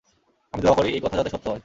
আমি 0.53 0.61
দোয়া 0.63 0.75
করি 0.77 0.89
এই 0.91 1.01
কথা 1.03 1.15
যাতে 1.17 1.29
সত্য 1.31 1.45
হয়। 1.45 1.59